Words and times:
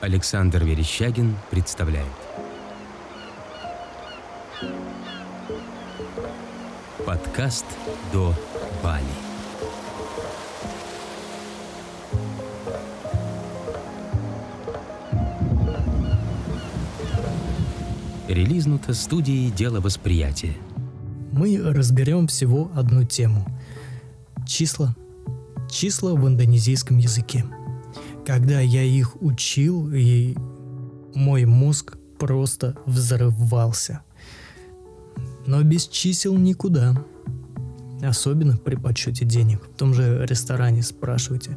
Александр 0.00 0.64
Верещагин 0.64 1.36
представляет. 1.50 2.06
Подкаст 7.04 7.66
«До 8.10 8.34
Бали» 8.82 9.04
Релизнуто 18.26 18.94
студией 18.94 19.50
«Дело 19.50 19.80
восприятия» 19.80 20.54
Мы 21.32 21.60
разберем 21.62 22.26
всего 22.26 22.70
одну 22.74 23.04
тему– 23.04 23.44
числа. 24.46 24.96
Числа 25.70 26.14
в 26.14 26.26
индонезийском 26.26 26.96
языке– 26.96 27.44
когда 28.26 28.60
я 28.60 28.82
их 28.82 29.20
учил, 29.22 29.90
и 29.92 30.36
мой 31.14 31.44
мозг 31.44 31.96
просто 32.18 32.76
взрывался. 32.86 34.02
Но 35.46 35.62
без 35.62 35.86
чисел 35.86 36.36
никуда. 36.36 37.04
Особенно 38.02 38.56
при 38.56 38.76
подсчете 38.76 39.24
денег. 39.24 39.62
В 39.64 39.76
том 39.76 39.92
же 39.92 40.24
ресторане 40.26 40.82
спрашиваете, 40.82 41.56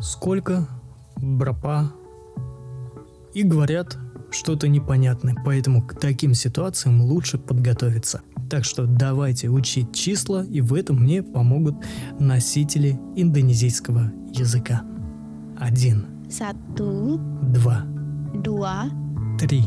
сколько 0.00 0.68
бропа? 1.16 1.92
И 3.34 3.42
говорят 3.42 3.98
что-то 4.30 4.68
непонятное. 4.68 5.36
Поэтому 5.44 5.82
к 5.82 5.98
таким 5.98 6.34
ситуациям 6.34 7.02
лучше 7.02 7.38
подготовиться. 7.38 8.22
Так 8.48 8.64
что 8.64 8.86
давайте 8.86 9.48
учить 9.48 9.94
числа, 9.94 10.44
и 10.44 10.60
в 10.60 10.74
этом 10.74 10.96
мне 10.96 11.22
помогут 11.22 11.76
носители 12.18 12.98
индонезийского 13.14 14.12
языка. 14.32 14.82
Один. 15.60 16.06
Satu. 16.30 17.20
Два. 17.52 17.84
Dua. 18.32 18.88
Три. 19.38 19.60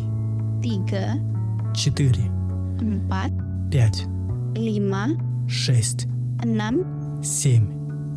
Tiga. 0.60 1.22
Четыре. 1.76 2.26
Empat. 2.82 3.30
Пять. 3.70 4.06
Lima. 4.56 5.14
Шесть. 5.48 6.08
Enam. 6.42 7.22
Семь. 7.22 7.68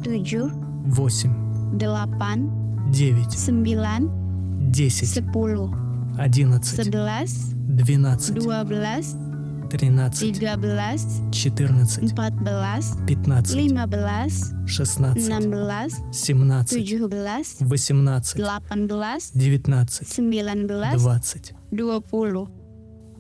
Tujuh. 0.03 0.51
Восемь. 0.87 1.35
Delapan. 1.77 2.49
Девять. 2.91 3.37
Sembilan. 3.37 4.09
Десять. 4.73 5.11
Sepuluh. 5.11 5.69
Одиннадцать. 6.17 6.87
Sebelas. 6.87 7.53
Двенадцать. 7.69 8.37
Dua 8.37 8.65
belas. 8.65 9.15
Тринадцать. 9.69 10.37
Tiga 10.37 10.57
belas. 10.57 11.03
Четырнадцать. 11.33 12.13
Empat 12.13 12.35
belas. 12.41 12.97
Пятнадцать. 13.07 13.57
Lima 13.57 13.87
belas. 13.87 14.53
Шестнадцать. 14.67 15.29
Enam 15.29 15.51
belas. 15.51 15.93
Семнадцать. 16.13 16.79
Tujuh 16.79 17.09
belas. 17.09 17.57
Восемнадцать. 17.61 18.39
Delapan 18.39 18.87
belas. 18.87 19.31
Девятнадцать. 19.35 20.09
Sembilan 20.09 20.67
belas. 20.67 20.95
Двадцать. 20.97 21.53
Dua 21.71 22.01
puluh. 22.01 22.49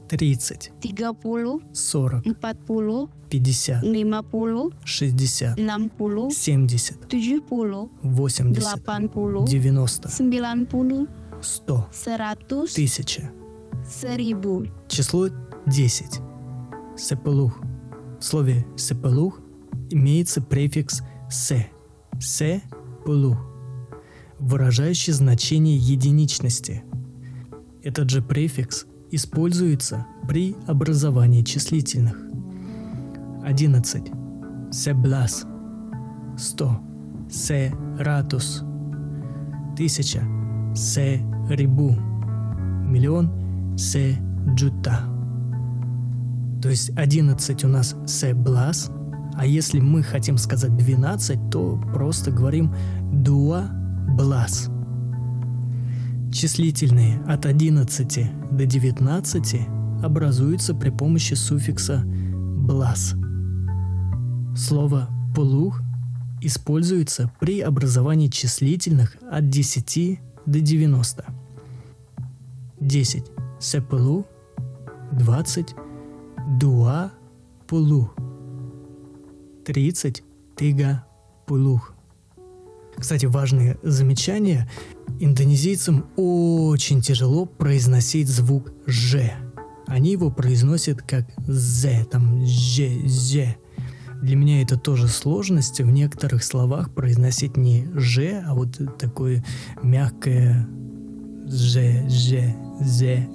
Тридцать. 0.08 0.70
Tiga 0.80 1.12
puluh. 1.12 1.60
Сорок. 1.72 2.24
Empat 2.26 2.56
puluh. 2.66 3.10
Пятьдесят. 3.28 3.82
Lima 3.82 4.22
puluh. 4.22 4.72
Шестьдесят. 4.84 5.58
Enam 5.58 5.90
puluh. 5.90 6.30
Семьдесят. 6.30 7.08
Tujuh 7.08 7.42
puluh. 7.42 7.90
Восемьдесят. 8.02 8.78
Delapan 8.78 9.08
puluh. 9.08 9.44
Девяносто. 9.46 10.08
Sembilan 10.08 10.66
puluh. 10.66 11.08
Сто. 11.42 11.88
Seratus. 11.92 12.74
Тысяча. 12.74 13.30
Seribu. 13.86 14.66
Число 14.88 15.28
10. 15.66 16.25
Сепелух. 16.96 17.60
В 18.18 18.24
слове 18.24 18.66
сепелух 18.76 19.40
имеется 19.90 20.40
префикс 20.40 21.02
«се». 21.28 21.66
«Се 22.18 22.62
пулух», 23.04 23.36
выражающий 24.38 25.12
значение 25.12 25.76
единичности. 25.76 26.82
Этот 27.82 28.10
же 28.10 28.22
префикс 28.22 28.86
используется 29.10 30.06
при 30.26 30.56
образовании 30.66 31.42
числительных. 31.42 32.16
11. 33.44 34.10
Себлас. 34.72 35.46
100. 36.36 36.80
Се 37.28 37.72
ратус. 37.98 38.64
Тысяча. 39.76 40.22
Се 40.74 41.22
рибу. 41.48 41.94
Миллион. 42.90 43.76
Се 43.76 44.18
джута. 44.54 45.15
То 46.66 46.70
есть 46.70 46.90
11 46.96 47.64
у 47.64 47.68
нас 47.68 47.94
блас, 48.34 48.90
а 49.34 49.46
если 49.46 49.78
мы 49.78 50.02
хотим 50.02 50.36
сказать 50.36 50.76
12, 50.76 51.48
то 51.48 51.80
просто 51.94 52.32
говорим 52.32 52.74
дуа 53.12 53.70
блас. 54.18 54.68
Числительные 56.32 57.20
от 57.28 57.46
11 57.46 58.50
до 58.50 58.66
19 58.66 59.58
образуются 60.02 60.74
при 60.74 60.90
помощи 60.90 61.34
суффикса 61.34 62.02
блас. 62.04 63.14
Слово 64.56 65.08
«пулух» 65.36 65.80
используется 66.40 67.30
при 67.38 67.60
образовании 67.60 68.26
числительных 68.26 69.16
от 69.30 69.50
10 69.50 70.18
до 70.46 70.60
90. 70.60 71.24
10– 72.80 73.24
сепелу, 73.60 74.26
20– 75.12 75.76
дуа 76.46 77.10
пулух, 77.66 78.14
30– 79.64 80.22
тига 80.56 81.04
пулух. 81.46 81.92
Кстати, 82.96 83.26
важное 83.26 83.76
замечание. 83.82 84.70
Индонезийцам 85.20 86.06
очень 86.16 87.00
тяжело 87.00 87.44
произносить 87.44 88.28
звук 88.28 88.72
«ж». 88.86 89.32
Они 89.86 90.12
его 90.12 90.30
произносят 90.30 91.02
как 91.02 91.26
«з», 91.46 92.04
там 92.10 92.46
«ж», 92.46 93.06
«з». 93.06 93.56
Для 94.22 94.36
меня 94.36 94.62
это 94.62 94.78
тоже 94.78 95.08
сложность. 95.08 95.80
В 95.80 95.90
некоторых 95.90 96.42
словах 96.42 96.94
произносить 96.94 97.56
не 97.56 97.86
«ж», 97.94 98.42
а 98.46 98.54
вот 98.54 98.80
такое 98.98 99.44
мягкое 99.82 100.66
«ж», 101.46 102.08
«ж», 102.08 102.54
«з». 102.80 103.26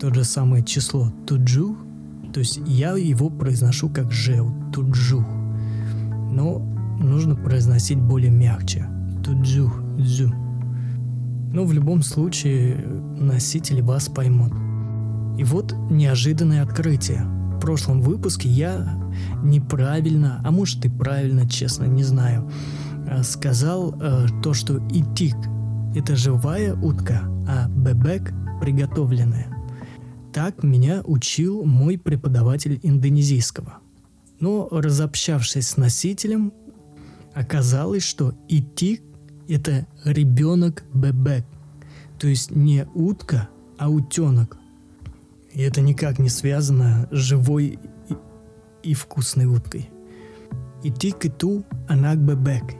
То 0.00 0.12
же 0.12 0.24
самое 0.24 0.64
число 0.64 1.12
«туджу», 1.26 1.76
то 2.32 2.40
есть 2.40 2.60
я 2.66 2.96
его 2.96 3.30
произношу 3.30 3.88
как 3.88 4.12
«ж», 4.12 4.44
«туджу». 4.72 5.24
Но 6.30 6.58
нужно 7.00 7.34
произносить 7.34 7.98
более 7.98 8.30
мягче. 8.30 8.86
Туджу, 9.24 9.72
дзю. 9.98 10.32
Но 11.52 11.64
в 11.64 11.72
любом 11.72 12.02
случае 12.02 12.76
носители 13.18 13.80
вас 13.80 14.08
поймут. 14.08 14.52
И 15.38 15.44
вот 15.44 15.74
неожиданное 15.90 16.62
открытие. 16.62 17.22
В 17.56 17.60
прошлом 17.60 18.00
выпуске 18.00 18.48
я 18.48 18.98
неправильно, 19.42 20.40
а 20.44 20.50
может 20.50 20.84
и 20.84 20.88
правильно, 20.88 21.48
честно, 21.48 21.84
не 21.84 22.04
знаю, 22.04 22.48
э, 23.06 23.22
сказал 23.22 23.94
э, 24.00 24.26
то, 24.42 24.54
что 24.54 24.78
итик– 24.90 25.36
это 25.94 26.16
живая 26.16 26.74
утка, 26.74 27.22
а 27.48 27.68
бебек– 27.68 28.32
приготовленная. 28.60 29.46
Так 30.32 30.62
меня 30.62 31.02
учил 31.04 31.64
мой 31.64 31.98
преподаватель 31.98 32.78
индонезийского. 32.82 33.78
Но 34.38 34.68
разобщавшись 34.70 35.68
с 35.68 35.76
носителем, 35.76 36.52
оказалось, 37.34 38.04
что 38.04 38.34
итик– 38.48 39.02
это 39.48 39.86
ребенок 40.04 40.84
бебек, 40.94 41.44
то 42.18 42.28
есть 42.28 42.52
не 42.52 42.86
утка, 42.94 43.48
а 43.76 43.90
утенок. 43.90 44.56
И 45.52 45.60
это 45.62 45.80
никак 45.80 46.20
не 46.20 46.28
связано 46.28 47.08
с 47.10 47.16
живой 47.16 47.78
и, 48.08 48.90
и 48.90 48.94
вкусной 48.94 49.46
уткой. 49.46 49.90
Итик 50.84 51.24
itu 51.24 51.64
anak 51.88 52.18
bebek. 52.18 52.76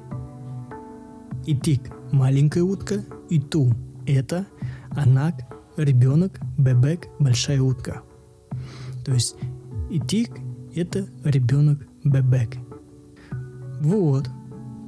Итик– 1.47 1.91
маленькая 2.12 2.62
утка, 2.62 3.05
и 3.28 3.41
ту– 3.41 3.75
это 4.07 4.47
анак– 4.97 5.34
ребенок, 5.77 6.41
бебек– 6.59 7.09
большая 7.19 7.61
утка. 7.61 8.03
То 9.05 9.13
есть 9.13 9.37
итик– 9.91 10.31
это 10.75 11.07
ребенок 11.25 11.87
бебек. 12.05 12.57
Вот, 13.81 14.28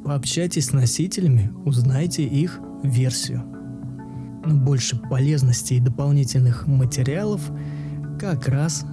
пообщайтесь 0.05 0.67
с 0.67 0.73
носителями, 0.73 1.53
узнайте 1.65 2.25
их 2.25 2.61
версию. 2.83 3.43
Но 4.45 4.55
больше 4.57 4.97
полезностей 4.97 5.77
и 5.77 5.81
дополнительных 5.81 6.67
материалов 6.67 7.41
как 8.21 8.49
раз 8.49 8.85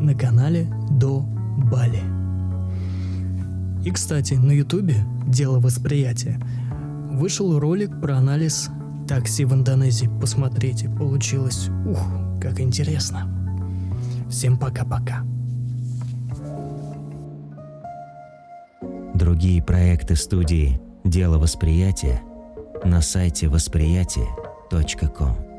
на 0.00 0.14
канале 0.14 0.72
до 0.90 1.20
Бали. 1.70 2.02
И, 3.84 3.90
кстати, 3.90 4.34
на 4.34 4.52
ютубе 4.52 4.96
«Дело 5.26 5.58
восприятия» 5.58 6.40
вышел 7.10 7.58
ролик 7.58 8.00
про 8.00 8.16
анализ 8.16 8.70
такси 9.10 9.44
в 9.44 9.52
Индонезии. 9.52 10.08
Посмотрите, 10.20 10.88
получилось, 10.88 11.68
ух, 11.84 11.98
как 12.40 12.60
интересно. 12.60 13.28
Всем 14.30 14.56
пока-пока. 14.56 15.24
Другие 19.14 19.60
проекты 19.64 20.14
студии 20.14 20.80
«Дело 21.02 21.38
восприятия» 21.38 22.22
на 22.84 23.02
сайте 23.02 23.46
podster.com 23.46 25.49